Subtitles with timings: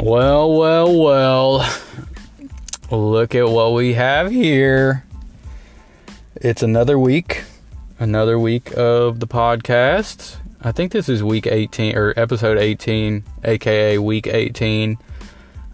[0.00, 1.70] Well, well, well.
[2.90, 5.04] Look at what we have here.
[6.34, 7.44] It's another week,
[7.98, 10.36] another week of the podcast.
[10.60, 14.98] I think this is week 18 or episode 18, aka week 18,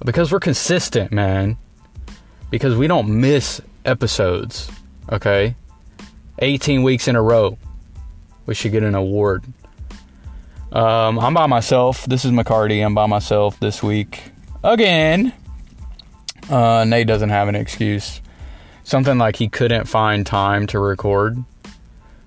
[0.05, 1.57] because we're consistent, man.
[2.51, 4.71] Because we don't miss episodes,
[5.11, 5.57] okay?
[6.41, 7.57] 18 weeks in a row.
[8.47, 9.45] We should get an award.
[10.73, 12.05] Um, I'm by myself.
[12.07, 12.85] This is McCarty.
[12.85, 14.23] I'm by myself this week
[14.63, 15.33] again.
[16.49, 18.21] Uh, Nate doesn't have an excuse.
[18.85, 21.43] Something like he couldn't find time to record.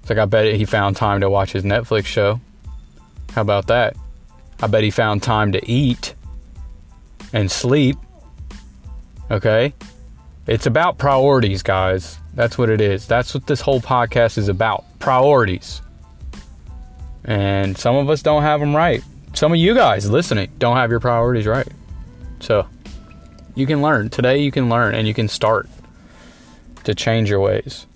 [0.02, 2.42] It's like I bet he found time to watch his Netflix show.
[3.34, 3.96] How about that?
[4.62, 6.14] I bet he found time to eat
[7.32, 7.98] and sleep.
[9.32, 9.74] Okay?
[10.48, 12.18] It's about priorities, guys.
[12.34, 13.08] That's what it is.
[13.08, 14.84] That's what this whole podcast is about.
[15.00, 15.82] Priorities.
[17.26, 19.04] And some of us don't have them right.
[19.34, 21.68] Some of you guys listening don't have your priorities right.
[22.40, 22.68] So
[23.56, 24.10] you can learn.
[24.10, 25.70] Today you can learn and you can start
[26.84, 27.88] to change your ways.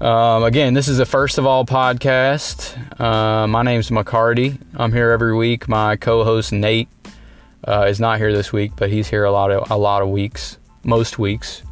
[0.00, 3.00] Um, again, this is a first of all podcast.
[3.00, 4.58] Uh, my name's McCarty.
[4.76, 5.68] I'm here every week.
[5.68, 6.88] My co-host Nate
[7.66, 10.08] uh, is not here this week, but he's here a lot of a lot of
[10.08, 11.62] weeks, most weeks.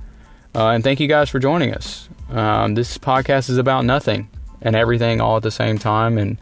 [0.55, 2.09] Uh, and thank you guys for joining us.
[2.31, 4.29] Um, this podcast is about nothing
[4.61, 6.19] and everything all at the same time.
[6.19, 6.39] And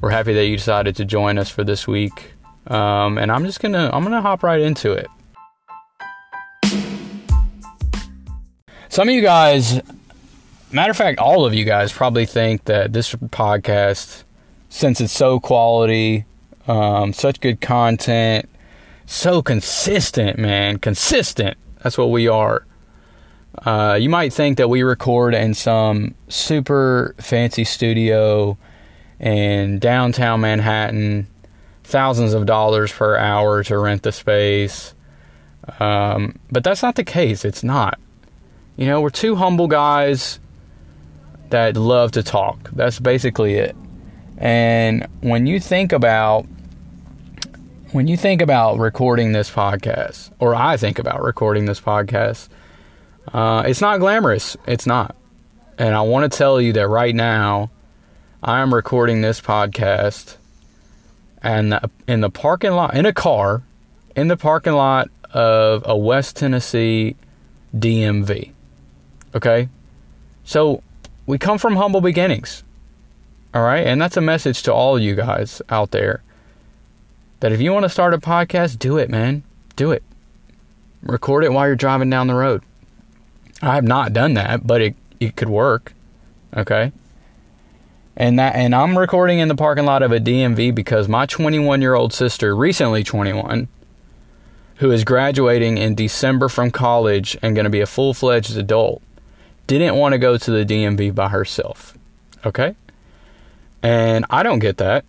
[0.00, 2.32] we're happy that you decided to join us for this week.
[2.66, 5.08] Um, and I'm just gonna I'm gonna hop right into it.
[8.88, 9.80] Some of you guys,
[10.72, 14.24] matter of fact, all of you guys probably think that this podcast,
[14.68, 16.24] since it's so quality,
[16.66, 18.48] um, such good content,
[19.06, 21.56] so consistent, man, consistent.
[21.82, 22.66] That's what we are.
[23.64, 28.56] Uh, you might think that we record in some super fancy studio
[29.20, 31.28] in downtown Manhattan,
[31.84, 34.94] thousands of dollars per hour to rent the space.
[35.78, 37.44] Um, but that's not the case.
[37.44, 38.00] It's not.
[38.76, 40.40] You know, we're two humble guys
[41.50, 42.70] that love to talk.
[42.72, 43.76] That's basically it.
[44.38, 46.46] And when you think about
[47.92, 52.48] when you think about recording this podcast, or I think about recording this podcast,
[53.34, 54.56] uh, it's not glamorous.
[54.66, 55.16] It's not.
[55.76, 57.70] And I want to tell you that right now,
[58.42, 60.36] I am recording this podcast
[61.42, 63.62] and uh, in the parking lot, in a car,
[64.16, 67.16] in the parking lot of a West Tennessee
[67.76, 68.52] DMV.
[69.34, 69.68] Okay?
[70.42, 70.82] So
[71.26, 72.64] we come from humble beginnings.
[73.52, 73.86] All right?
[73.86, 76.22] And that's a message to all you guys out there
[77.40, 79.42] that if you want to start a podcast, do it, man.
[79.76, 80.02] Do it.
[81.02, 82.62] Record it while you're driving down the road.
[83.60, 85.92] I have not done that, but it, it could work.
[86.56, 86.92] Okay?
[88.20, 92.12] And that and I'm recording in the parking lot of a DMV because my 21-year-old
[92.12, 93.66] sister, recently 21,
[94.76, 99.00] who is graduating in December from college and going to be a full-fledged adult,
[99.66, 101.96] didn't want to go to the DMV by herself.
[102.44, 102.76] Okay?
[103.82, 105.06] And I don't get that.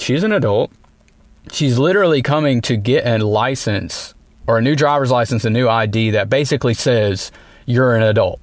[0.00, 0.72] She's an adult.
[1.50, 4.14] She's literally coming to get a license
[4.46, 7.30] or a new driver's license, a new ID that basically says
[7.66, 8.40] you're an adult.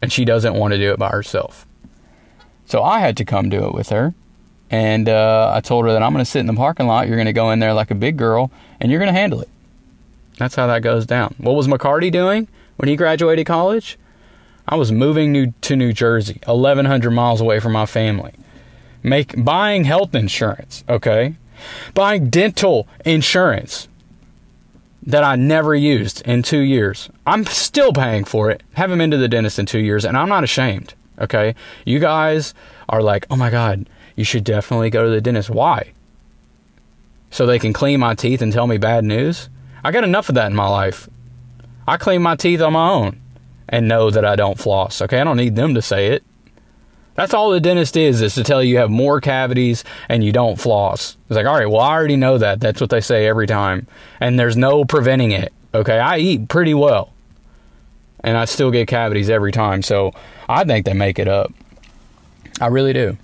[0.00, 1.65] And she doesn't want to do it by herself.
[2.66, 4.14] So I had to come do it with her.
[4.70, 7.06] And uh, I told her that I'm going to sit in the parking lot.
[7.06, 8.50] You're going to go in there like a big girl
[8.80, 9.48] and you're going to handle it.
[10.38, 11.34] That's how that goes down.
[11.38, 13.98] What was McCarty doing when he graduated college?
[14.68, 18.32] I was moving new, to New Jersey, 1,100 miles away from my family.
[19.02, 21.36] Make, buying health insurance, okay?
[21.94, 23.86] Buying dental insurance
[25.04, 27.08] that I never used in two years.
[27.24, 28.64] I'm still paying for it.
[28.74, 30.94] Haven't been to the dentist in two years, and I'm not ashamed.
[31.18, 31.54] Okay?
[31.84, 32.54] You guys
[32.88, 35.50] are like, oh my God, you should definitely go to the dentist.
[35.50, 35.92] Why?
[37.30, 39.48] So they can clean my teeth and tell me bad news?
[39.84, 41.08] I got enough of that in my life.
[41.86, 43.20] I clean my teeth on my own
[43.68, 45.02] and know that I don't floss.
[45.02, 45.20] Okay?
[45.20, 46.24] I don't need them to say it.
[47.14, 50.32] That's all the dentist is, is to tell you you have more cavities and you
[50.32, 51.16] don't floss.
[51.28, 52.60] It's like, all right, well, I already know that.
[52.60, 53.86] That's what they say every time.
[54.20, 55.52] And there's no preventing it.
[55.72, 55.98] Okay.
[55.98, 57.12] I eat pretty well.
[58.26, 59.80] And I still get cavities every time.
[59.80, 60.12] So
[60.48, 61.50] I think they make it up.
[62.60, 63.16] I really do.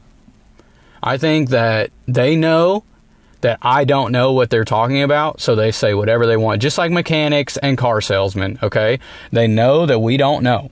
[1.03, 2.85] I think that they know
[3.41, 6.79] that I don't know what they're talking about, so they say whatever they want, just
[6.79, 9.01] like mechanics and car salesmen, okay?
[9.33, 10.71] They know that we don't know.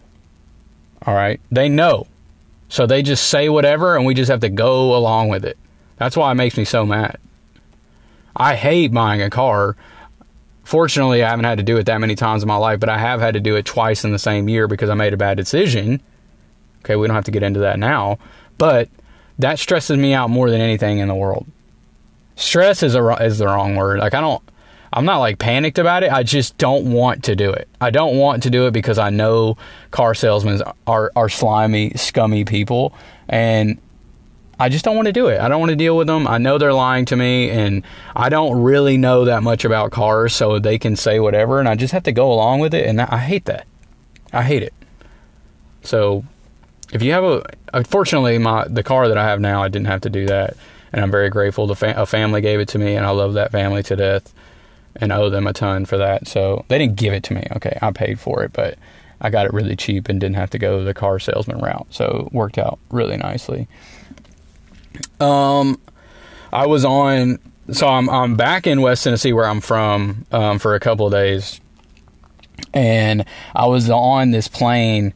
[1.04, 1.40] All right?
[1.50, 2.06] They know.
[2.68, 5.58] So they just say whatever and we just have to go along with it.
[5.96, 7.18] That's why it makes me so mad.
[8.36, 9.76] I hate buying a car.
[10.70, 12.96] Fortunately, I haven't had to do it that many times in my life, but I
[12.96, 15.36] have had to do it twice in the same year because I made a bad
[15.36, 16.00] decision.
[16.84, 18.20] Okay, we don't have to get into that now,
[18.56, 18.88] but
[19.40, 21.44] that stresses me out more than anything in the world.
[22.36, 23.98] Stress is a is the wrong word.
[23.98, 24.40] Like I don't
[24.92, 26.12] I'm not like panicked about it.
[26.12, 27.68] I just don't want to do it.
[27.80, 29.56] I don't want to do it because I know
[29.90, 32.94] car salesmen are are slimy, scummy people,
[33.28, 33.76] and
[34.60, 35.40] I just don't want to do it.
[35.40, 36.28] I don't want to deal with them.
[36.28, 37.82] I know they're lying to me, and
[38.14, 41.76] I don't really know that much about cars, so they can say whatever, and I
[41.76, 42.86] just have to go along with it.
[42.86, 43.66] And I hate that.
[44.34, 44.74] I hate it.
[45.82, 46.24] So,
[46.92, 47.42] if you have a, uh,
[47.72, 50.58] unfortunately, my the car that I have now, I didn't have to do that,
[50.92, 51.66] and I'm very grateful.
[51.66, 54.34] The fa- a family gave it to me, and I love that family to death
[54.96, 56.28] and owe them a ton for that.
[56.28, 57.46] So they didn't give it to me.
[57.56, 58.76] Okay, I paid for it, but
[59.22, 61.86] I got it really cheap and didn't have to go the car salesman route.
[61.90, 63.68] So it worked out really nicely.
[65.20, 65.80] Um,
[66.52, 67.38] I was on.
[67.72, 71.12] So I'm I'm back in West Tennessee where I'm from um, for a couple of
[71.12, 71.60] days,
[72.74, 75.14] and I was on this plane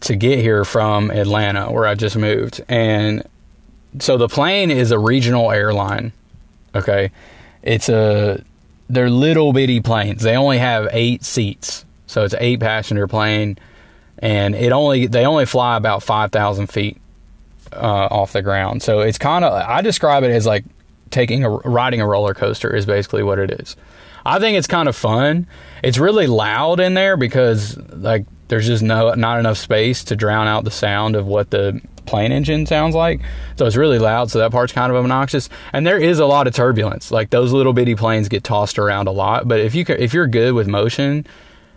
[0.00, 3.22] to get here from Atlanta where I just moved, and
[3.98, 6.12] so the plane is a regional airline.
[6.74, 7.10] Okay,
[7.62, 8.42] it's a
[8.88, 10.22] they're little bitty planes.
[10.22, 13.58] They only have eight seats, so it's an eight passenger plane,
[14.18, 16.98] and it only they only fly about five thousand feet
[17.72, 18.82] uh, off the ground.
[18.82, 20.64] So it's kind of I describe it as like
[21.10, 23.76] taking a riding a roller coaster is basically what it is.
[24.26, 25.46] I think it's kind of fun.
[25.82, 30.46] It's really loud in there because like there's just no not enough space to drown
[30.46, 33.20] out the sound of what the plane engine sounds like.
[33.56, 34.30] So it's really loud.
[34.30, 35.48] So that part's kind of obnoxious.
[35.72, 37.10] And there is a lot of turbulence.
[37.10, 39.48] Like those little bitty planes get tossed around a lot.
[39.48, 41.26] But if you if you're good with motion,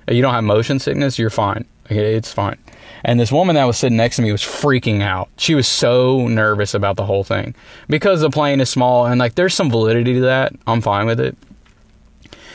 [0.10, 1.66] you don't have motion sickness, you're fine.
[1.90, 2.58] It's fine.
[3.04, 5.30] And this woman that was sitting next to me was freaking out.
[5.38, 7.56] She was so nervous about the whole thing
[7.88, 10.54] because the plane is small and like there's some validity to that.
[10.66, 11.38] I'm fine with it.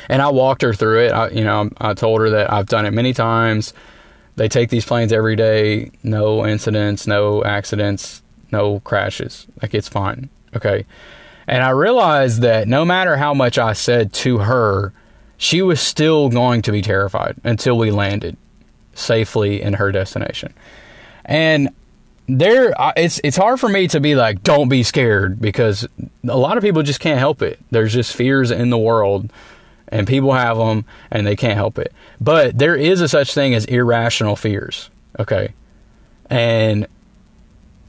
[0.09, 1.13] And I walked her through it.
[1.13, 3.73] I, you know, I told her that I've done it many times.
[4.37, 9.47] They take these planes every day, no incidents, no accidents, no crashes.
[9.61, 10.29] Like it's fine.
[10.57, 10.87] Okay.
[11.47, 14.93] And I realized that no matter how much I said to her,
[15.37, 18.37] she was still going to be terrified until we landed
[18.95, 20.53] safely in her destination.
[21.25, 21.71] And
[22.29, 25.87] there it's it's hard for me to be like don't be scared because
[26.27, 27.59] a lot of people just can't help it.
[27.71, 29.31] There's just fears in the world
[29.89, 31.93] and people have them and they can't help it.
[32.21, 35.53] But there is a such thing as irrational fears, okay?
[36.31, 36.87] And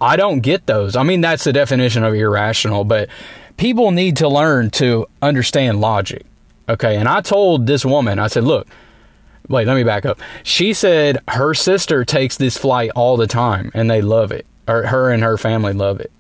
[0.02, 0.98] I don't get those.
[0.98, 3.10] I mean, that's the definition of irrational, but
[3.56, 6.26] people need to learn to understand logic,
[6.68, 6.98] okay?
[6.98, 8.68] And I told this woman, I said, look,
[9.50, 10.20] wait, let me back up.
[10.44, 14.84] She said her sister takes this flight all the time and they love it, or
[14.88, 16.12] her and her family love it.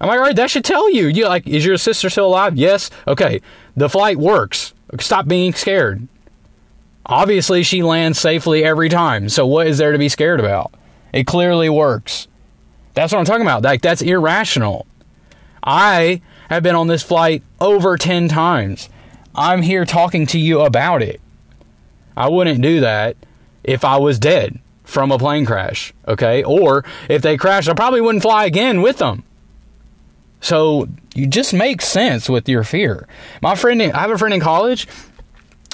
[0.00, 1.06] I'm like, all right, that should tell you.
[1.06, 2.56] You like, is your sister still alive?
[2.56, 2.90] Yes.
[3.06, 3.40] Okay,
[3.76, 4.74] the flight works.
[4.98, 6.08] Stop being scared.
[7.06, 9.28] Obviously, she lands safely every time.
[9.28, 10.72] So what is there to be scared about?
[11.12, 12.28] It clearly works.
[12.94, 13.62] That's what I'm talking about.
[13.62, 14.86] Like that's irrational.
[15.62, 18.88] I have been on this flight over 10 times.
[19.34, 21.21] I'm here talking to you about it.
[22.16, 23.16] I wouldn't do that
[23.64, 26.42] if I was dead from a plane crash, okay?
[26.42, 29.24] Or if they crashed, I probably wouldn't fly again with them.
[30.40, 33.06] So you just make sense with your fear.
[33.40, 34.88] My friend, I have a friend in college.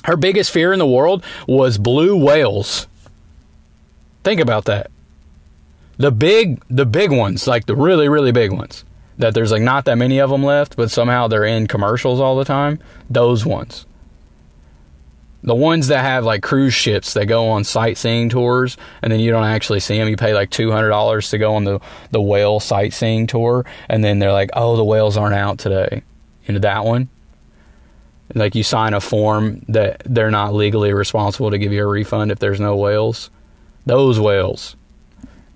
[0.05, 2.87] Her biggest fear in the world was blue whales.
[4.23, 4.91] Think about that.
[5.97, 8.85] The big, the big ones, like the really, really big ones,
[9.17, 12.37] that there's like not that many of them left, but somehow they're in commercials all
[12.37, 12.79] the time.
[13.11, 13.87] Those ones
[15.43, 19.31] the ones that have like cruise ships that go on sightseeing tours and then you
[19.31, 21.81] don't actually see them you pay like $200 to go on the,
[22.11, 26.03] the whale sightseeing tour and then they're like oh the whales aren't out today.
[26.49, 27.11] Know that one?
[28.35, 32.33] Like you sign a form that they're not legally responsible to give you a refund
[32.33, 33.31] if there's no whales?
[33.85, 34.75] Those whales.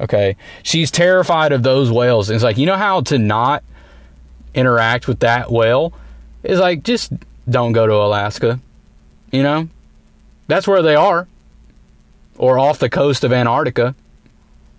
[0.01, 0.37] Okay?
[0.63, 2.29] She's terrified of those whales.
[2.29, 3.65] And it's like you know how to not
[4.55, 5.95] interact with that whale?
[6.43, 7.13] Is like just
[7.49, 8.61] don't go to alaska
[9.33, 9.69] you know,
[10.47, 11.27] that's where they are.
[12.37, 13.95] Or off the coast of Antarctica.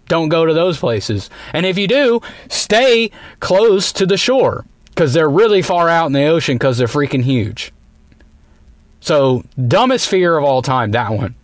[0.08, 1.30] Don't go to those places.
[1.54, 6.14] And if you do, stay close to the shore because they're really far out in
[6.14, 7.72] the ocean because they're freaking huge.
[9.00, 11.36] So, dumbest fear of all time, that one.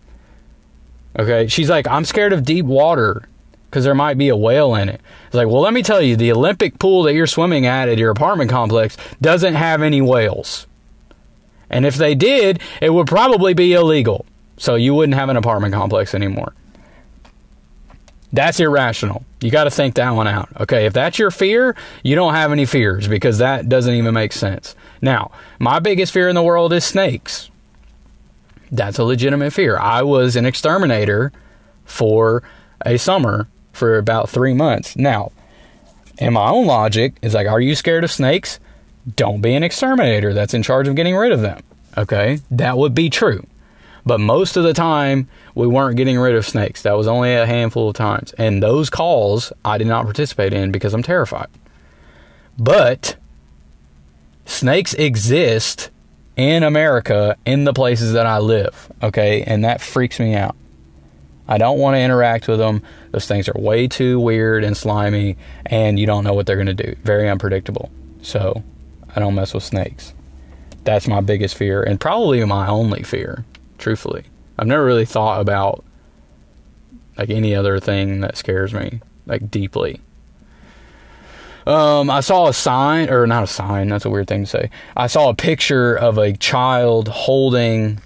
[1.18, 3.28] Okay, she's like, I'm scared of deep water
[3.70, 5.00] because there might be a whale in it.
[5.26, 7.98] It's like, well, let me tell you, the Olympic pool that you're swimming at at
[7.98, 10.66] your apartment complex doesn't have any whales.
[11.70, 14.26] And if they did, it would probably be illegal.
[14.56, 16.54] So you wouldn't have an apartment complex anymore.
[18.32, 19.24] That's irrational.
[19.40, 20.48] You got to think that one out.
[20.60, 24.32] Okay, if that's your fear, you don't have any fears because that doesn't even make
[24.32, 24.76] sense.
[25.02, 27.50] Now, my biggest fear in the world is snakes.
[28.70, 29.78] That's a legitimate fear.
[29.78, 31.32] I was an exterminator
[31.84, 32.44] for
[32.86, 34.94] a summer for about three months.
[34.94, 35.32] Now,
[36.18, 38.60] in my own logic, is like, are you scared of snakes?
[39.16, 41.62] Don't be an exterminator that's in charge of getting rid of them.
[41.96, 43.46] Okay, that would be true.
[44.06, 46.82] But most of the time, we weren't getting rid of snakes.
[46.82, 48.32] That was only a handful of times.
[48.34, 51.48] And those calls I did not participate in because I'm terrified.
[52.58, 53.16] But
[54.46, 55.90] snakes exist
[56.36, 58.90] in America in the places that I live.
[59.02, 60.56] Okay, and that freaks me out.
[61.48, 62.82] I don't want to interact with them.
[63.10, 66.66] Those things are way too weird and slimy, and you don't know what they're going
[66.66, 66.94] to do.
[67.02, 67.90] Very unpredictable.
[68.22, 68.62] So,
[69.14, 70.14] I don't mess with snakes.
[70.84, 73.44] That's my biggest fear, and probably my only fear,
[73.78, 74.24] truthfully.
[74.58, 75.84] I've never really thought about
[77.16, 80.00] like any other thing that scares me like deeply.
[81.66, 83.88] Um, I saw a sign, or not a sign.
[83.88, 84.70] That's a weird thing to say.
[84.96, 88.00] I saw a picture of a child holding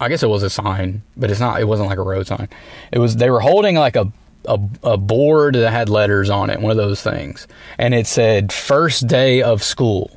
[0.00, 1.60] I guess it was a sign, but it's not.
[1.60, 2.48] It wasn't like a road sign.
[2.92, 3.16] It was.
[3.16, 4.12] They were holding like a
[4.48, 7.46] a, a board that had letters on it, one of those things,
[7.78, 10.10] and it said "First Day of School."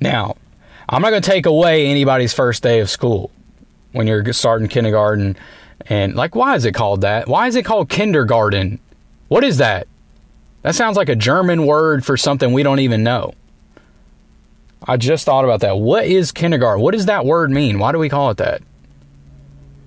[0.00, 0.36] Now,
[0.88, 3.30] I'm not going to take away anybody's first day of school
[3.92, 5.36] when you're starting kindergarten,
[5.86, 7.28] and like, why is it called that?
[7.28, 8.78] Why is it called kindergarten?
[9.28, 9.86] What is that?
[10.62, 13.34] That sounds like a German word for something we don't even know.
[14.84, 15.78] I just thought about that.
[15.78, 16.82] What is kindergarten?
[16.82, 17.78] What does that word mean?
[17.78, 18.62] Why do we call it that?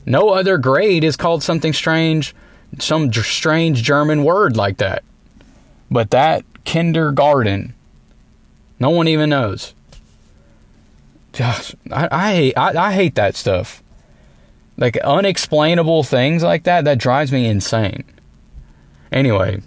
[0.05, 2.35] No other grade is called something strange,
[2.79, 5.03] some strange German word like that.
[5.89, 7.73] But that kindergarten,
[8.79, 9.73] no one even knows.
[11.33, 13.83] Gosh, I, hate I, I hate that stuff.
[14.77, 16.85] Like unexplainable things like that.
[16.85, 18.03] That drives me insane.
[19.11, 19.61] Anyway,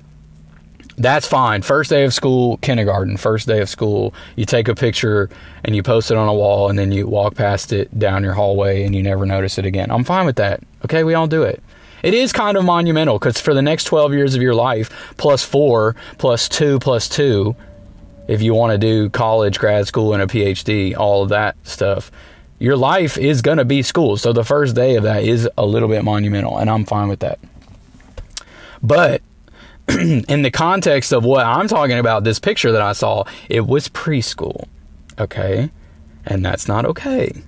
[0.98, 1.62] that's fine.
[1.62, 5.30] First day of school, kindergarten, first day of school, you take a picture
[5.64, 8.34] and you post it on a wall and then you walk past it down your
[8.34, 9.90] hallway and you never notice it again.
[9.90, 10.62] I'm fine with that.
[10.84, 11.62] Okay, we all do it.
[12.02, 15.44] It is kind of monumental because for the next 12 years of your life, plus
[15.44, 17.56] four, plus two, plus two,
[18.28, 22.10] if you want to do college, grad school, and a PhD, all of that stuff,
[22.58, 24.16] your life is going to be school.
[24.16, 27.20] So the first day of that is a little bit monumental, and I'm fine with
[27.20, 27.38] that.
[28.82, 29.22] But
[29.88, 33.88] in the context of what I'm talking about, this picture that I saw, it was
[33.88, 34.66] preschool.
[35.18, 35.70] Okay?
[36.26, 37.42] And that's not okay.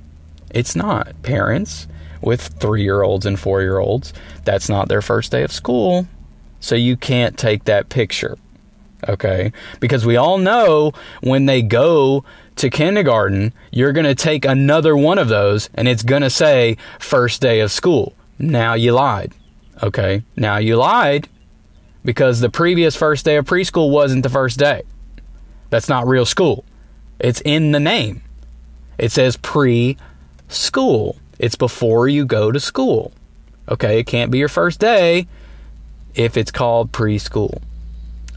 [0.51, 1.23] It's not.
[1.23, 1.87] Parents
[2.21, 4.13] with three year olds and four year olds,
[4.45, 6.07] that's not their first day of school.
[6.61, 8.37] So you can't take that picture.
[9.09, 9.53] Okay?
[9.81, 12.25] Because we all know when they go
[12.57, 16.77] to kindergarten, you're going to take another one of those and it's going to say
[16.99, 18.15] first day of school.
[18.39, 19.33] Now you lied.
[19.83, 20.23] Okay?
[20.37, 21.29] Now you lied
[22.05, 24.83] because the previous first day of preschool wasn't the first day.
[25.71, 26.65] That's not real school.
[27.19, 28.23] It's in the name.
[28.99, 29.97] It says pre
[30.49, 31.17] school.
[31.41, 33.13] It's before you go to school.
[33.67, 35.27] Okay, it can't be your first day
[36.15, 37.63] if it's called preschool.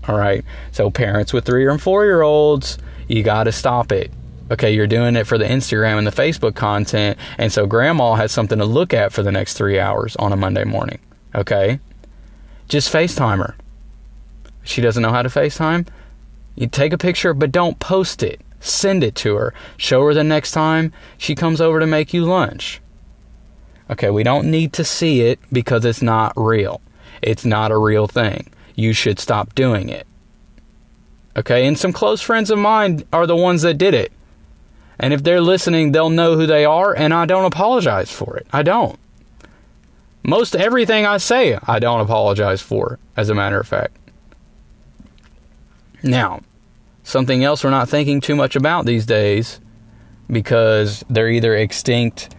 [0.08, 2.78] All right, so parents with three and four year olds,
[3.10, 4.10] you got to stop it.
[4.52, 8.32] Okay, you're doing it for the Instagram and the Facebook content, and so grandma has
[8.32, 11.00] something to look at for the next three hours on a Monday morning.
[11.36, 11.82] Okay,
[12.70, 13.56] just FaceTime her.
[14.64, 15.88] She doesn't know how to FaceTime.
[16.56, 18.40] You take a picture, but don't post it.
[18.62, 19.54] Send it to her.
[19.76, 22.80] Show her the next time she comes over to make you lunch.
[23.90, 26.82] Okay, we don't need to see it because it's not real.
[27.22, 28.52] It's not a real thing.
[28.76, 30.08] You should stop doing it.
[31.36, 34.12] Okay, and some close friends of mine are the ones that did it.
[35.00, 38.48] And if they're listening, they'll know who they are, and I don't apologize for it.
[38.54, 39.00] I don't.
[40.24, 43.98] Most everything I say, I don't apologize for, as a matter of fact.
[46.02, 46.42] Now,
[47.04, 49.60] something else we're not thinking too much about these days
[50.30, 52.36] because they're either extinct,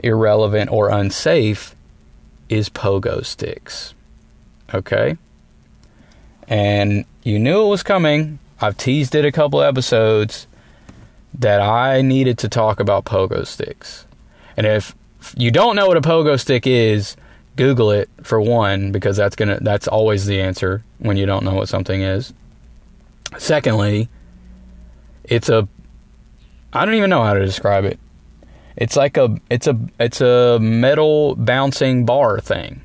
[0.00, 1.74] irrelevant, or unsafe
[2.48, 3.94] is pogo sticks.
[4.72, 5.16] Okay?
[6.48, 8.38] And you knew it was coming.
[8.60, 10.46] I've teased it a couple episodes
[11.34, 14.06] that I needed to talk about pogo sticks.
[14.56, 14.94] And if
[15.36, 17.16] you don't know what a pogo stick is,
[17.56, 21.42] Google it for one because that's going to that's always the answer when you don't
[21.42, 22.34] know what something is.
[23.38, 24.08] Secondly,
[25.24, 25.66] it's a
[26.72, 27.98] I don't even know how to describe it.
[28.76, 32.82] It's like a it's a it's a metal bouncing bar thing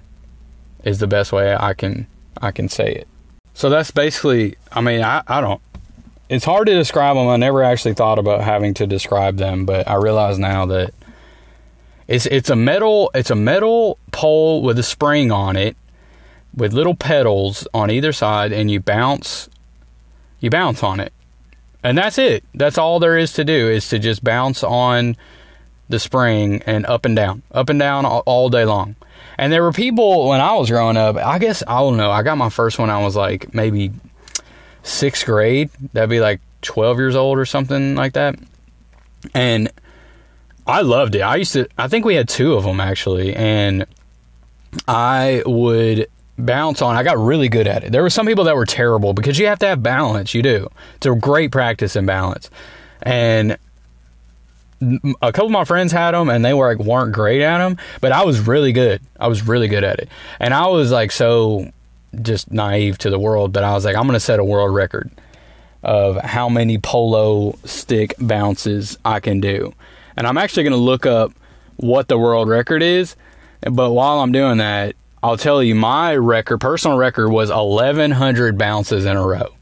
[0.83, 2.07] is the best way I can
[2.41, 3.07] I can say it.
[3.53, 5.61] So that's basically I mean I, I don't
[6.29, 7.27] it's hard to describe them.
[7.27, 10.93] I never actually thought about having to describe them, but I realize now that
[12.07, 15.75] it's it's a metal it's a metal pole with a spring on it
[16.55, 19.49] with little pedals on either side and you bounce
[20.39, 21.11] you bounce on it.
[21.83, 22.43] And that's it.
[22.53, 25.17] That's all there is to do is to just bounce on
[25.91, 28.95] the spring and up and down, up and down all, day long.
[29.37, 32.23] And there were people when I was growing up, I guess I don't know, I
[32.23, 33.91] got my first one I was like maybe
[34.83, 35.69] 6th grade.
[35.93, 38.35] That'd be like 12 years old or something like that.
[39.33, 39.71] And
[40.65, 41.21] I loved it.
[41.21, 41.67] I used to.
[41.77, 43.85] I think we had two of them actually, and
[44.87, 46.07] I would
[46.37, 46.95] bounce on.
[46.95, 47.91] I got really good at it.
[47.91, 50.33] There were some people that were terrible because you have to have balance.
[50.33, 50.69] You do.
[50.95, 52.49] It's a great practice in balance,
[53.01, 53.57] and
[55.21, 57.77] a couple of my friends had them and they were like weren't great at them,
[57.99, 59.01] but I was really good.
[59.19, 60.09] I was really good at it,
[60.39, 61.71] and I was like so
[62.21, 65.11] just naive to the world, but I was like, I'm gonna set a world record
[65.83, 69.73] of how many pogo stick bounces I can do,
[70.17, 71.31] and I'm actually gonna look up
[71.77, 73.15] what the world record is.
[73.61, 79.05] But while I'm doing that, I'll tell you my record, personal record was 1100 bounces
[79.05, 79.53] in a row.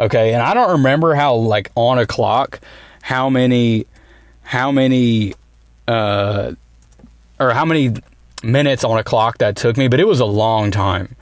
[0.00, 2.60] Okay, and I don't remember how like on a clock
[3.02, 3.86] how many
[4.50, 5.32] how many
[5.86, 6.52] uh
[7.38, 7.94] or how many
[8.42, 11.14] minutes on a clock that took me, but it was a long time.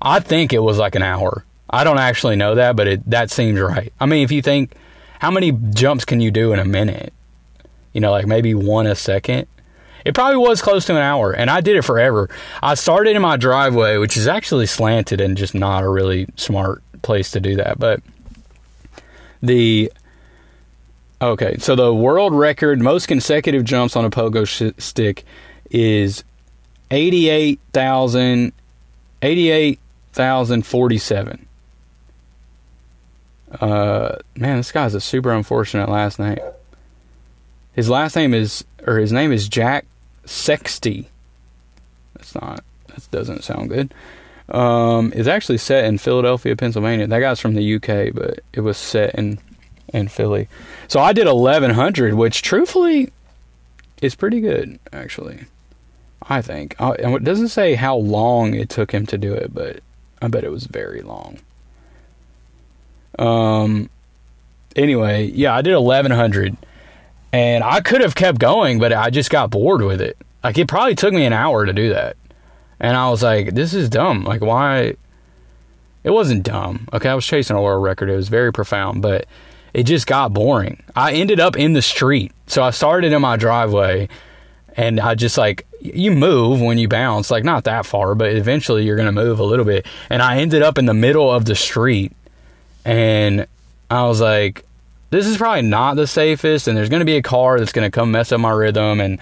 [0.00, 1.44] I think it was like an hour.
[1.68, 3.92] I don't actually know that, but it that seems right.
[4.00, 4.72] I mean, if you think
[5.18, 7.12] how many jumps can you do in a minute?
[7.92, 9.46] You know, like maybe one a second.
[10.02, 12.30] It probably was close to an hour, and I did it forever.
[12.62, 16.82] I started in my driveway, which is actually slanted and just not a really smart
[17.02, 17.78] place to do that.
[17.78, 18.00] But
[19.42, 19.92] the
[21.20, 25.24] okay, so the world record most consecutive jumps on a pogo sh- stick
[25.70, 26.24] is
[26.90, 28.52] 88,000
[29.22, 31.46] 88,047.
[33.60, 36.38] Uh, man, this guy's a super unfortunate last name.
[37.72, 39.86] His last name is, or his name is Jack
[40.24, 41.08] Sexty.
[42.14, 42.64] That's not.
[42.88, 43.94] That doesn't sound good.
[44.48, 47.06] Um, it's actually set in Philadelphia, Pennsylvania.
[47.06, 49.38] That guy's from the UK, but it was set in
[49.92, 50.48] in Philly.
[50.88, 53.12] So I did 1100, which truthfully
[54.00, 55.44] is pretty good, actually.
[56.22, 56.76] I think.
[56.78, 59.80] And it doesn't say how long it took him to do it, but
[60.22, 61.38] I bet it was very long.
[63.18, 63.90] Um.
[64.76, 66.56] Anyway, yeah, I did 1100
[67.32, 70.16] and I could have kept going, but I just got bored with it.
[70.42, 72.16] Like it probably took me an hour to do that.
[72.78, 74.24] And I was like, this is dumb.
[74.24, 74.94] Like why
[76.02, 76.88] it wasn't dumb.
[76.92, 78.08] Okay, I was chasing a world record.
[78.08, 79.26] It was very profound, but
[79.72, 80.82] it just got boring.
[80.96, 82.32] I ended up in the street.
[82.46, 84.08] So I started in my driveway
[84.76, 88.84] and I just like you move when you bounce, like not that far, but eventually
[88.84, 89.86] you're going to move a little bit.
[90.08, 92.12] And I ended up in the middle of the street
[92.84, 93.46] and
[93.90, 94.64] I was like
[95.10, 97.84] this is probably not the safest, and there's going to be a car that's going
[97.84, 99.18] to come mess up my rhythm, and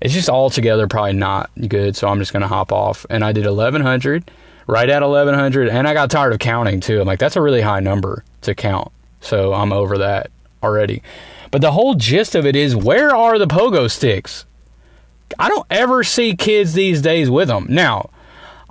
[0.00, 1.96] it's just altogether probably not good.
[1.96, 3.06] So I'm just going to hop off.
[3.08, 4.30] And I did 1100,
[4.66, 7.00] right at 1100, and I got tired of counting too.
[7.00, 8.90] I'm like, that's a really high number to count.
[9.20, 10.30] So I'm over that
[10.62, 11.02] already.
[11.50, 14.44] But the whole gist of it is where are the pogo sticks?
[15.38, 17.66] I don't ever see kids these days with them.
[17.68, 18.10] Now,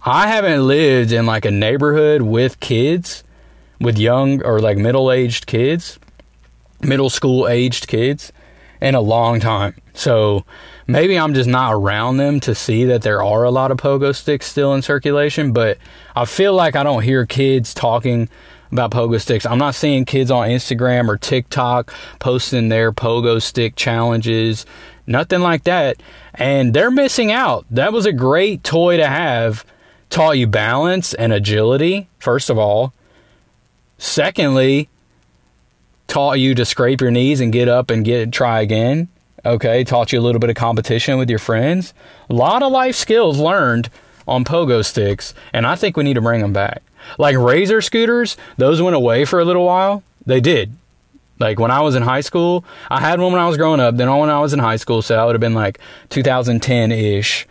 [0.04, 3.24] I haven't lived in like a neighborhood with kids,
[3.80, 6.00] with young or like middle aged kids
[6.82, 8.32] middle school aged kids
[8.82, 9.76] in a long time.
[9.94, 10.46] So
[10.86, 14.16] maybe I'm just not around them to see that there are a lot of pogo
[14.16, 15.78] sticks still in circulation, but
[16.16, 18.30] I feel like I don't hear kids talking
[18.72, 19.46] about pogo sticks.
[19.46, 24.66] I'm not seeing kids on Instagram or TikTok posting their pogo stick challenges,
[25.06, 25.98] nothing like that.
[26.34, 27.66] And they're missing out.
[27.72, 29.66] That was a great toy to have.
[30.10, 32.94] Taught you balance and agility, first of all.
[33.98, 34.88] Secondly,
[36.08, 39.10] taught you to scrape your knees and get up and get try again.
[39.46, 41.94] Okay, taught you a little bit of competition with your friends.
[42.30, 43.90] A lot of life skills learned
[44.28, 46.82] on pogo sticks, and I think we need to bring them back.
[47.18, 50.04] Like razor scooters, those went away for a little while.
[50.26, 50.76] They did.
[51.40, 53.98] Like when I was in high school, I had one when I was growing up.
[53.98, 57.48] Then when I was in high school, so that would have been like 2010 ish.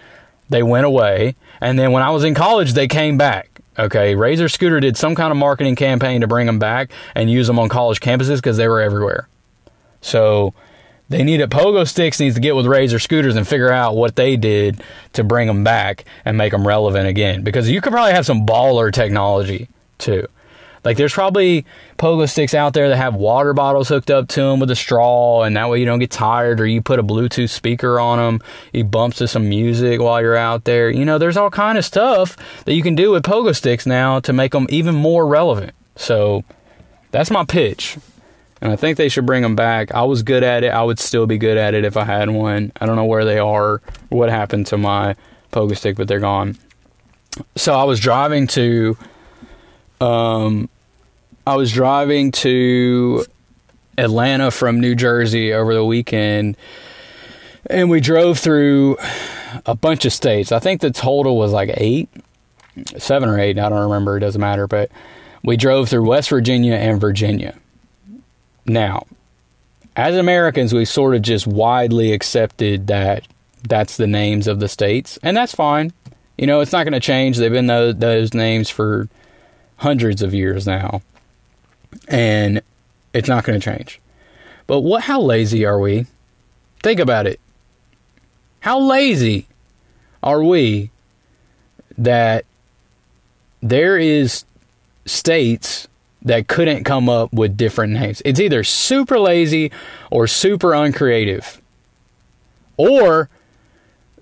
[0.49, 3.51] They went away, and then when I was in college, they came back.
[3.79, 7.47] Okay, Razor Scooter did some kind of marketing campaign to bring them back and use
[7.47, 9.29] them on college campuses because they were everywhere.
[10.01, 10.55] So
[11.09, 14.37] they needed Pogo Sticks needs to get with Razor Scooters and figure out what they
[14.37, 17.43] did to bring them back and make them relevant again.
[17.43, 20.27] Because you could probably have some baller technology too.
[20.85, 21.67] Like there's probably
[21.99, 25.43] pogo sticks out there that have water bottles hooked up to them with a straw,
[25.43, 26.61] and that way you don't get tired.
[26.61, 28.41] Or you put a Bluetooth speaker on them,
[28.73, 30.89] you bump to some music while you're out there.
[30.89, 34.21] You know, there's all kind of stuff that you can do with pogo sticks now
[34.21, 35.73] to make them even more relevant.
[35.97, 36.45] So
[37.11, 37.97] that's my pitch.
[38.67, 39.95] And I think they should bring them back.
[39.95, 40.73] I was good at it.
[40.73, 42.73] I would still be good at it if I had one.
[42.81, 45.15] I don't know where they are, what happened to my
[45.53, 46.59] pogo stick, but they're gone.
[47.55, 48.99] So I was driving to
[50.01, 50.69] um,
[51.47, 53.25] I was driving to
[53.97, 56.57] Atlanta from New Jersey over the weekend,
[57.71, 58.97] and we drove through
[59.65, 60.51] a bunch of states.
[60.51, 62.09] I think the total was like eight,
[62.99, 63.61] seven or eight.
[63.61, 64.17] I don't remember.
[64.17, 64.67] It doesn't matter.
[64.67, 64.91] But
[65.45, 67.57] we drove through West Virginia and Virginia.
[68.67, 69.07] Now,
[69.97, 73.27] as Americans, we sort of just widely accepted that
[73.67, 75.93] that's the names of the states, and that's fine.
[76.37, 77.39] You know, it's not going to change.
[77.39, 79.09] They've been those, those names for
[79.77, 81.01] hundreds of years now,
[82.09, 82.61] and
[83.15, 84.01] it's not going to change.
[84.67, 85.05] But what?
[85.05, 86.07] How lazy are we?
[86.83, 87.41] Think about it.
[88.61, 89.47] How lazy
[90.23, 90.91] are we
[91.97, 92.45] that
[93.63, 94.45] there is
[95.07, 95.89] states
[96.27, 98.21] that couldn't come up with different names.
[98.25, 99.73] It's either super lazy
[100.11, 101.63] or super uncreative.
[102.77, 103.31] Or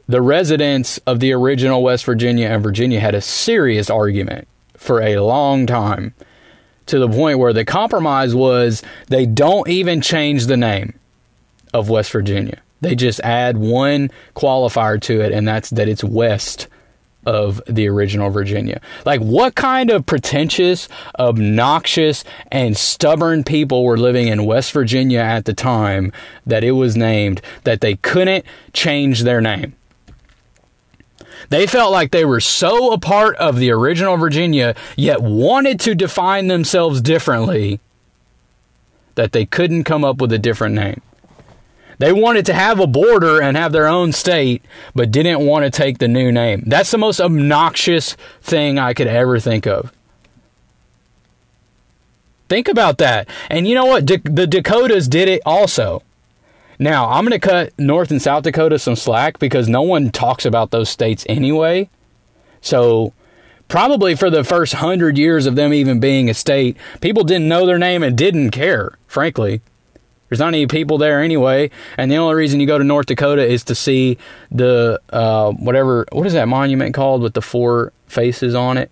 [0.06, 5.16] the residents of the original West Virginia and Virginia had a serious argument for a
[5.16, 6.14] long time
[6.86, 10.98] to the point where the compromise was they don't even change the name
[11.72, 12.60] of West Virginia.
[12.82, 16.68] They just add one qualifier to it, and that's that it's West
[17.26, 18.80] of the original Virginia.
[19.04, 25.44] Like, what kind of pretentious, obnoxious, and stubborn people were living in West Virginia at
[25.44, 26.12] the time
[26.46, 29.74] that it was named that they couldn't change their name?
[31.50, 35.94] They felt like they were so a part of the original Virginia, yet wanted to
[35.94, 37.80] define themselves differently,
[39.14, 41.00] that they couldn't come up with a different name.
[41.98, 45.70] They wanted to have a border and have their own state, but didn't want to
[45.70, 46.64] take the new name.
[46.66, 49.92] That's the most obnoxious thing I could ever think of.
[52.48, 53.28] Think about that.
[53.48, 54.06] And you know what?
[54.06, 56.02] the Dakotas did it also.
[56.78, 60.44] Now, I'm going to cut North and South Dakota some slack because no one talks
[60.44, 61.88] about those states anyway.
[62.60, 63.12] So,
[63.68, 67.64] probably for the first hundred years of them even being a state, people didn't know
[67.64, 69.60] their name and didn't care, frankly.
[70.34, 73.46] There's not any people there anyway, and the only reason you go to North Dakota
[73.46, 74.18] is to see
[74.50, 78.90] the uh, whatever what is that monument called with the four faces on it?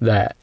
[0.00, 0.36] That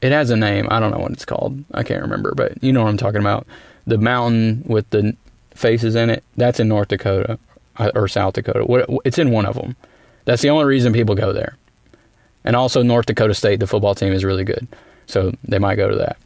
[0.00, 0.68] it has a name.
[0.70, 1.62] I don't know what it's called.
[1.74, 3.46] I can't remember, but you know what I'm talking about.
[3.86, 5.14] The mountain with the
[5.50, 6.24] faces in it.
[6.38, 7.38] That's in North Dakota
[7.76, 8.64] uh, or South Dakota.
[9.04, 9.76] It's in one of them.
[10.24, 11.58] That's the only reason people go there.
[12.42, 14.66] And also North Dakota State, the football team is really good,
[15.04, 16.16] so they might go to that.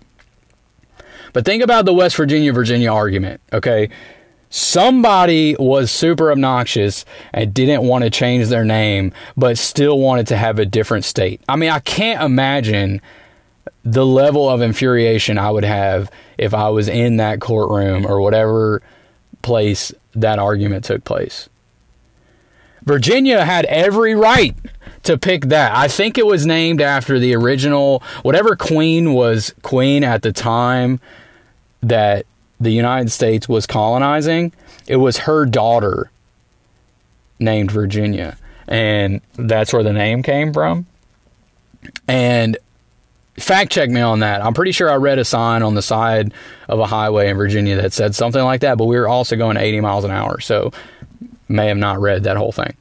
[1.33, 3.89] But think about the West Virginia Virginia argument, okay?
[4.51, 10.37] Somebody was super obnoxious and didn't want to change their name, but still wanted to
[10.37, 11.41] have a different state.
[11.49, 13.01] I mean, I can't imagine
[13.83, 18.83] the level of infuriation I would have if I was in that courtroom or whatever
[19.41, 21.49] place that argument took place.
[22.85, 24.55] Virginia had every right
[25.05, 25.75] to pick that.
[25.75, 31.01] I think it was named after the original, whatever queen was queen at the time
[31.83, 32.27] that
[32.61, 34.53] the United States was colonizing,
[34.87, 36.11] it was her daughter
[37.39, 38.37] named Virginia.
[38.69, 40.87] And that's where the name came from.
[42.07, 42.57] And
[43.39, 44.45] fact check me on that.
[44.45, 46.33] I'm pretty sure I read a sign on the side
[46.69, 49.57] of a highway in Virginia that said something like that, but we were also going
[49.57, 50.41] 80 miles an hour.
[50.41, 50.73] So
[51.49, 52.75] may have not read that whole thing.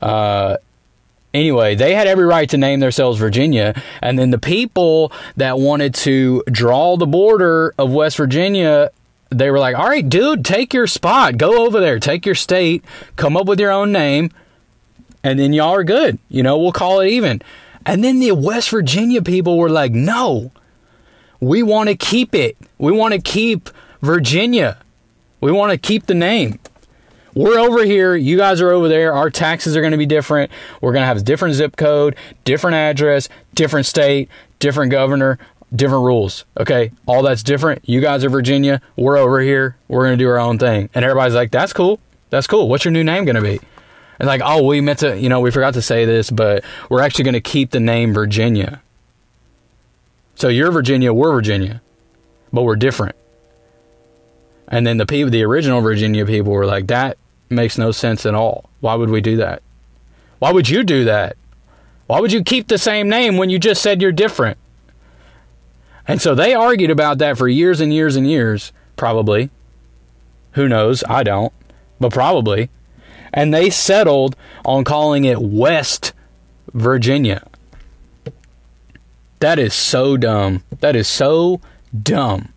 [0.00, 0.56] Uh,
[1.34, 3.80] Anyway, they had every right to name themselves Virginia.
[4.02, 8.90] And then the people that wanted to draw the border of West Virginia,
[9.30, 11.38] they were like, all right, dude, take your spot.
[11.38, 11.98] Go over there.
[11.98, 12.84] Take your state.
[13.16, 14.30] Come up with your own name.
[15.24, 16.18] And then y'all are good.
[16.28, 17.40] You know, we'll call it even.
[17.86, 20.52] And then the West Virginia people were like, no,
[21.40, 22.56] we want to keep it.
[22.78, 23.70] We want to keep
[24.02, 24.78] Virginia.
[25.40, 26.58] We want to keep the name
[27.34, 30.50] we're over here, you guys are over there, our taxes are going to be different.
[30.80, 35.38] We're going to have a different zip code, different address, different state, different governor,
[35.74, 36.44] different rules.
[36.58, 37.88] Okay, all that's different.
[37.88, 40.90] You guys are Virginia, we're over here, we're going to do our own thing.
[40.94, 42.00] And everybody's like, that's cool.
[42.30, 42.68] That's cool.
[42.68, 43.60] What's your new name going to be?
[44.18, 47.02] And like, oh, we meant to, you know, we forgot to say this, but we're
[47.02, 48.80] actually going to keep the name Virginia.
[50.34, 51.82] So you're Virginia, we're Virginia,
[52.52, 53.16] but we're different.
[54.68, 57.18] And then the people, the original Virginia people were like, that
[57.52, 58.70] makes no sense at all.
[58.80, 59.62] Why would we do that?
[60.38, 61.36] Why would you do that?
[62.06, 64.58] Why would you keep the same name when you just said you're different?
[66.06, 69.50] And so they argued about that for years and years and years, probably.
[70.52, 71.04] Who knows?
[71.08, 71.52] I don't,
[72.00, 72.70] but probably.
[73.32, 76.12] And they settled on calling it West
[76.74, 77.46] Virginia.
[79.38, 80.64] That is so dumb.
[80.80, 81.60] That is so
[81.96, 82.52] dumb.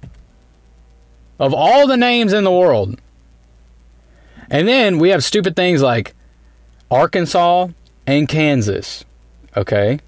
[1.39, 2.99] Of all the names in the world,
[4.49, 6.15] and then we have stupid things like
[6.89, 7.67] Arkansas
[8.05, 9.05] and Kansas.
[9.55, 9.99] Okay?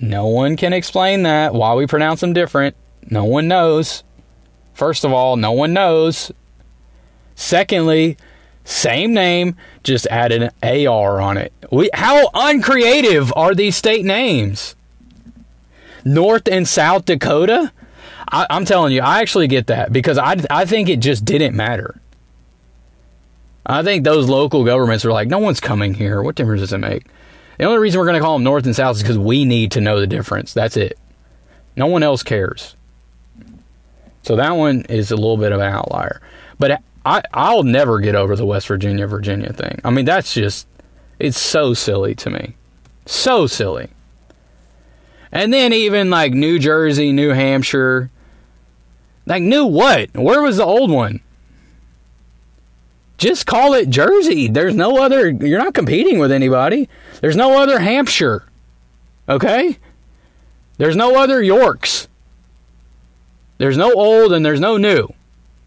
[0.00, 2.76] No one can explain that, why we pronounce them different.
[3.10, 4.02] No one knows.
[4.72, 6.32] First of all, no one knows.
[7.34, 8.16] Secondly,
[8.64, 11.52] same name, just add an AR on it.
[11.70, 14.74] We, how uncreative are these state names?
[16.04, 17.72] North and South Dakota?
[18.28, 21.54] I, am telling you, I actually get that because I, I think it just didn't
[21.54, 22.00] matter
[23.66, 26.22] I think those local governments are like, no one's coming here.
[26.22, 27.06] What difference does it make?
[27.58, 29.72] The only reason we're going to call them north and south is because we need
[29.72, 30.52] to know the difference.
[30.52, 30.98] That's it.
[31.76, 32.76] No one else cares.
[34.22, 36.20] So that one is a little bit of an outlier.
[36.58, 39.80] But I, I'll never get over the West Virginia, Virginia thing.
[39.84, 40.66] I mean, that's just,
[41.18, 42.56] it's so silly to me.
[43.06, 43.90] So silly.
[45.30, 48.10] And then even like New Jersey, New Hampshire.
[49.26, 50.14] Like, new what?
[50.14, 51.20] Where was the old one?
[53.24, 54.48] Just call it Jersey.
[54.48, 56.90] There's no other, you're not competing with anybody.
[57.22, 58.44] There's no other Hampshire.
[59.26, 59.78] Okay?
[60.76, 62.06] There's no other Yorks.
[63.56, 65.08] There's no old and there's no new.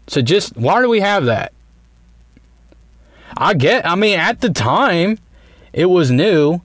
[0.06, 1.52] So just, why do we have that?
[3.36, 5.18] I get, I mean, at the time,
[5.72, 6.60] it was new.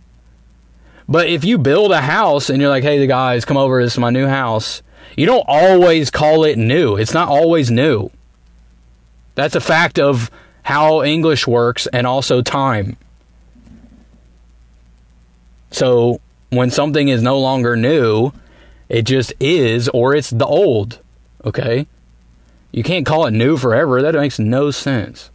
[1.09, 3.93] But if you build a house and you're like, hey, the guys, come over, this
[3.93, 4.83] is my new house,
[5.17, 6.97] you don't always call it new.
[6.97, 8.11] It's not always new.
[9.33, 10.29] That's a fact of
[10.63, 12.97] how English works and also time.
[15.71, 18.31] So when something is no longer new,
[18.89, 20.99] it just is or it's the old.
[21.45, 21.87] Okay?
[22.71, 24.01] You can't call it new forever.
[24.01, 25.29] That makes no sense.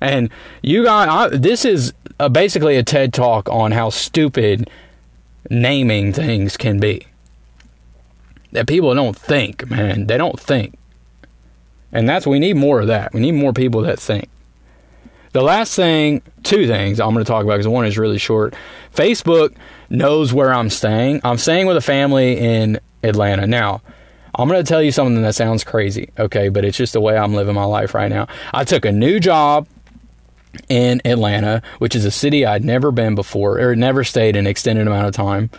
[0.00, 0.30] And
[0.62, 4.68] you got this is a, basically a TED talk on how stupid
[5.50, 7.06] naming things can be.
[8.52, 10.06] That people don't think, man.
[10.06, 10.78] They don't think.
[11.92, 13.12] And that's we need more of that.
[13.12, 14.28] We need more people that think.
[15.34, 18.54] The last thing, two things I'm going to talk about because one is really short.
[18.94, 19.56] Facebook
[19.90, 21.22] knows where I'm staying.
[21.24, 23.44] I'm staying with a family in Atlanta.
[23.44, 23.82] Now,
[24.36, 27.16] I'm going to tell you something that sounds crazy, okay, but it's just the way
[27.16, 28.28] I'm living my life right now.
[28.52, 29.66] I took a new job
[30.68, 34.86] in Atlanta, which is a city I'd never been before or never stayed an extended
[34.86, 35.50] amount of time.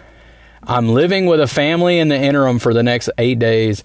[0.64, 3.84] I'm living with a family in the interim for the next eight days,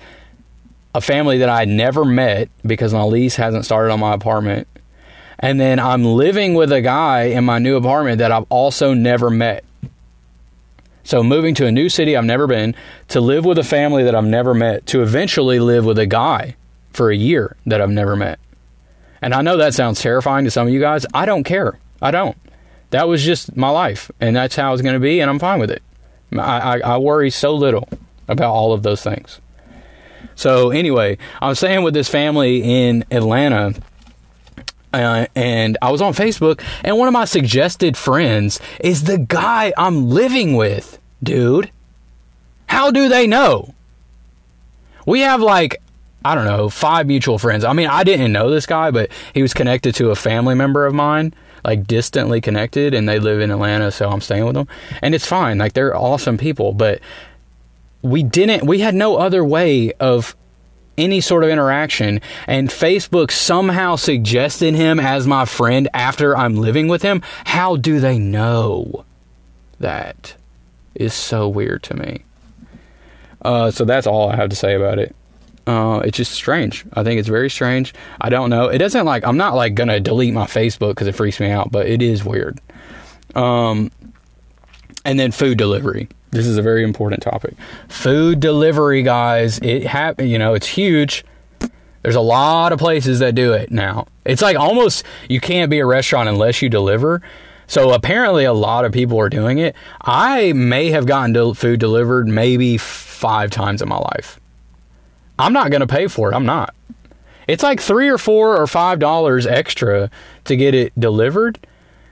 [0.95, 4.69] a family that I never met because my lease hasn't started on my apartment.
[5.41, 9.31] And then I'm living with a guy in my new apartment that I've also never
[9.31, 9.65] met.
[11.03, 12.77] So moving to a new city I've never been,
[13.09, 16.57] to live with a family that I've never met, to eventually live with a guy
[16.93, 18.39] for a year that I've never met.
[19.23, 21.07] And I know that sounds terrifying to some of you guys.
[21.15, 21.79] I don't care.
[22.03, 22.37] I don't.
[22.91, 25.59] That was just my life, and that's how it's going to be, and I'm fine
[25.59, 25.83] with it.
[26.33, 27.89] I, I, I worry so little
[28.29, 29.41] about all of those things.
[30.35, 33.75] So anyway, I'm staying with this family in Atlanta
[34.93, 39.73] uh, and I was on Facebook, and one of my suggested friends is the guy
[39.77, 41.71] I'm living with, dude.
[42.67, 43.75] How do they know?
[45.07, 45.81] We have like,
[46.25, 47.65] I don't know, five mutual friends.
[47.65, 50.87] I mean, I didn't know this guy, but he was connected to a family member
[50.87, 54.69] of mine, like distantly connected, and they live in Atlanta, so I'm staying with them.
[55.03, 57.01] And it's fine, like, they're awesome people, but
[58.03, 60.37] we didn't, we had no other way of
[61.01, 66.89] any sort of interaction, and Facebook somehow suggested him as my friend after I'm living
[66.89, 69.05] with him, how do they know?
[69.79, 70.35] That
[70.95, 72.25] is so weird to me.
[73.43, 75.17] Uh, so that's all I have to say about it.
[75.67, 76.85] Uh, it's just strange.
[76.95, 77.95] I think it's very strange.
[78.21, 78.69] I don't know.
[78.69, 81.71] It doesn't like I'm not like gonna delete my Facebook because it freaks me out,
[81.71, 82.61] but it is weird.
[83.35, 83.91] Um,
[85.05, 86.09] and then food delivery.
[86.31, 87.55] This is a very important topic.
[87.89, 89.59] Food delivery, guys.
[89.59, 91.25] It hap- you know, it's huge.
[92.03, 94.07] There's a lot of places that do it now.
[94.25, 97.21] It's like almost you can't be a restaurant unless you deliver.
[97.67, 99.77] So apparently a lot of people are doing it.
[100.01, 104.41] I may have gotten food delivered maybe 5 times in my life.
[105.39, 106.35] I'm not going to pay for it.
[106.35, 106.75] I'm not.
[107.47, 110.11] It's like 3 or 4 or 5 dollars extra
[110.45, 111.59] to get it delivered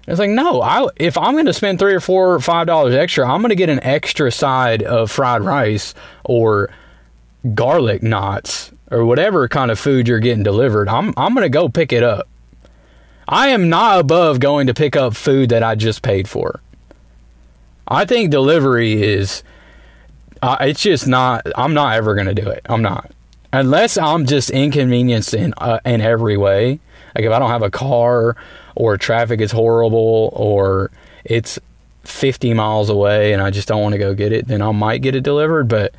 [0.09, 2.95] it's like, no, I if I'm going to spend three or four or five dollars
[2.95, 5.95] extra, I'm going to get an extra side of fried rice
[6.25, 6.71] or
[7.55, 10.89] garlic knots or whatever kind of food you're getting delivered.
[10.89, 12.27] I'm I'm going to go pick it up.
[13.29, 16.61] I am not above going to pick up food that I just paid for.
[17.87, 19.43] I think delivery is
[20.41, 22.63] uh, it's just not I'm not ever going to do it.
[22.67, 23.13] I'm not.
[23.53, 26.81] Unless I'm just inconvenienced in uh, in every way.
[27.15, 28.37] Like if I don't have a car
[28.79, 30.91] or traffic is horrible or
[31.25, 31.59] it's
[32.05, 35.03] 50 miles away and I just don't want to go get it, then I might
[35.03, 35.95] get it delivered, but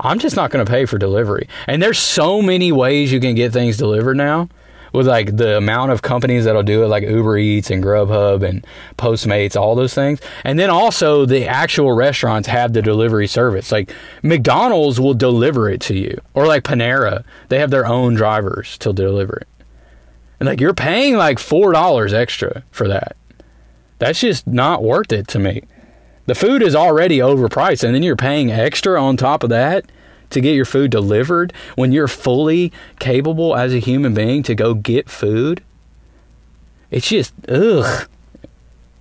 [0.00, 1.48] I'm just not going to pay for delivery.
[1.66, 4.50] And there's so many ways you can get things delivered now
[4.92, 8.66] with like the amount of companies that'll do it like Uber Eats and Grubhub and
[8.98, 10.20] Postmates, all those things.
[10.44, 13.72] And then also the actual restaurants have the delivery service.
[13.72, 13.90] Like
[14.22, 18.92] McDonald's will deliver it to you or like Panera, they have their own drivers to
[18.92, 19.48] deliver it.
[20.40, 23.16] And like you're paying like four dollars extra for that.
[23.98, 25.62] That's just not worth it to me.
[26.26, 29.86] The food is already overpriced, and then you're paying extra on top of that
[30.30, 34.74] to get your food delivered when you're fully capable as a human being to go
[34.74, 35.62] get food.
[36.90, 38.08] It's just ugh.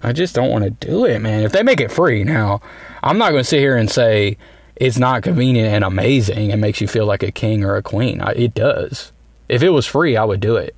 [0.02, 1.43] I just don't want to do it, man.
[1.43, 2.62] If they make it free now,
[3.04, 4.38] I'm not going to sit here and say
[4.76, 8.21] it's not convenient and amazing and makes you feel like a king or a queen.
[8.21, 9.12] I, it does.
[9.50, 10.76] If it was free, I would do it.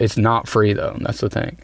[0.00, 0.96] It's not free though.
[1.00, 1.58] That's the thing.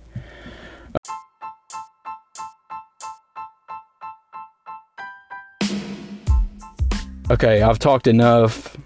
[7.28, 8.76] Okay, I've talked enough.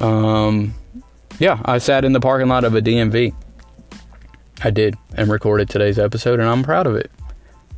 [0.00, 0.74] Um,
[1.40, 3.34] yeah, I sat in the parking lot of a DMV.
[4.62, 7.10] I did and recorded today's episode, and I'm proud of it.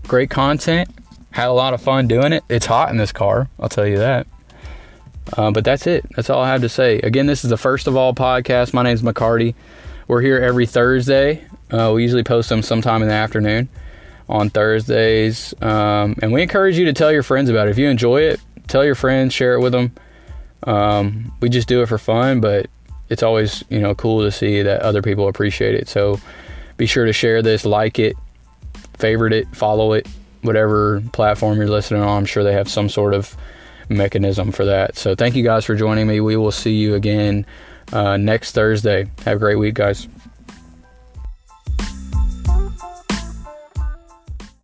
[0.07, 0.91] Great content.
[1.31, 2.45] Had a lot of fun doing it.
[2.51, 4.27] It's hot in this car, I'll tell you that.
[5.37, 6.05] Uh, but that's it.
[6.15, 6.99] That's all I have to say.
[6.99, 8.75] Again, this is the first of all podcast.
[8.75, 9.55] My name's McCarty.
[10.09, 11.45] We're here every Thursday.
[11.71, 13.69] Uh, we usually post them sometime in the afternoon
[14.29, 15.53] on Thursdays.
[15.61, 17.71] Um, and we encourage you to tell your friends about it.
[17.71, 19.93] If you enjoy it, tell your friends, share it with them.
[20.63, 22.69] Um, we just do it for fun, but
[23.09, 25.89] it's always you know cool to see that other people appreciate it.
[25.89, 26.21] So
[26.77, 28.17] be sure to share this, like it,
[28.99, 30.09] favorite it, follow it,
[30.43, 32.19] whatever platform you're listening on.
[32.19, 33.37] I'm sure they have some sort of
[33.89, 34.97] mechanism for that.
[34.97, 36.21] So thank you guys for joining me.
[36.21, 37.47] We will see you again
[37.93, 39.07] uh, next Thursday.
[39.25, 40.09] Have a great week, guys.